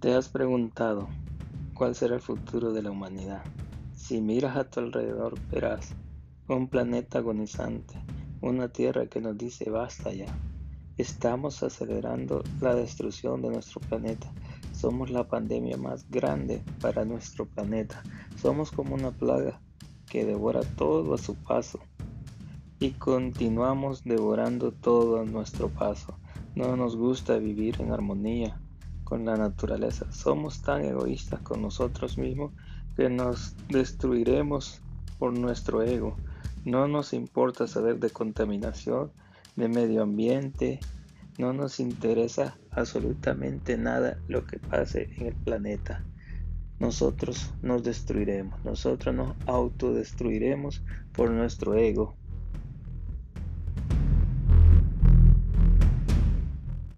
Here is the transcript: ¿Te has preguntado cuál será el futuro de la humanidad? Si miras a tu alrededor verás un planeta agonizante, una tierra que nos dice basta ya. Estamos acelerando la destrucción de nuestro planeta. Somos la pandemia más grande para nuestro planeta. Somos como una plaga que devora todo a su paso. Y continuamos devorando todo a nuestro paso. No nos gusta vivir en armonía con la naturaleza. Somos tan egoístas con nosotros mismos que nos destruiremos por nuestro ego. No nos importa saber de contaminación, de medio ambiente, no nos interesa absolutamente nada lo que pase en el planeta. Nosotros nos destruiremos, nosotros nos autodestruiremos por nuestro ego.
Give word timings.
¿Te 0.00 0.14
has 0.14 0.28
preguntado 0.28 1.08
cuál 1.74 1.96
será 1.96 2.14
el 2.14 2.20
futuro 2.20 2.72
de 2.72 2.82
la 2.82 2.92
humanidad? 2.92 3.42
Si 3.96 4.20
miras 4.20 4.56
a 4.56 4.70
tu 4.70 4.78
alrededor 4.78 5.34
verás 5.50 5.92
un 6.46 6.68
planeta 6.68 7.18
agonizante, 7.18 7.94
una 8.40 8.68
tierra 8.68 9.08
que 9.08 9.20
nos 9.20 9.36
dice 9.36 9.70
basta 9.70 10.12
ya. 10.12 10.38
Estamos 10.98 11.64
acelerando 11.64 12.44
la 12.60 12.76
destrucción 12.76 13.42
de 13.42 13.48
nuestro 13.48 13.80
planeta. 13.80 14.32
Somos 14.72 15.10
la 15.10 15.26
pandemia 15.26 15.76
más 15.76 16.08
grande 16.08 16.62
para 16.80 17.04
nuestro 17.04 17.46
planeta. 17.46 18.00
Somos 18.40 18.70
como 18.70 18.94
una 18.94 19.10
plaga 19.10 19.60
que 20.08 20.24
devora 20.24 20.60
todo 20.76 21.12
a 21.14 21.18
su 21.18 21.34
paso. 21.34 21.80
Y 22.78 22.92
continuamos 22.92 24.04
devorando 24.04 24.70
todo 24.70 25.20
a 25.20 25.24
nuestro 25.24 25.68
paso. 25.70 26.16
No 26.54 26.76
nos 26.76 26.94
gusta 26.94 27.38
vivir 27.38 27.80
en 27.80 27.90
armonía 27.90 28.60
con 29.08 29.24
la 29.24 29.36
naturaleza. 29.36 30.04
Somos 30.12 30.60
tan 30.60 30.84
egoístas 30.84 31.40
con 31.40 31.62
nosotros 31.62 32.18
mismos 32.18 32.52
que 32.94 33.08
nos 33.08 33.54
destruiremos 33.68 34.82
por 35.18 35.32
nuestro 35.32 35.82
ego. 35.82 36.14
No 36.66 36.88
nos 36.88 37.14
importa 37.14 37.66
saber 37.66 38.00
de 38.00 38.10
contaminación, 38.10 39.10
de 39.56 39.68
medio 39.68 40.02
ambiente, 40.02 40.78
no 41.38 41.54
nos 41.54 41.80
interesa 41.80 42.58
absolutamente 42.70 43.78
nada 43.78 44.18
lo 44.28 44.44
que 44.44 44.58
pase 44.58 45.08
en 45.16 45.28
el 45.28 45.34
planeta. 45.34 46.04
Nosotros 46.78 47.54
nos 47.62 47.82
destruiremos, 47.82 48.62
nosotros 48.62 49.14
nos 49.14 49.36
autodestruiremos 49.46 50.82
por 51.14 51.30
nuestro 51.30 51.76
ego. 51.76 52.14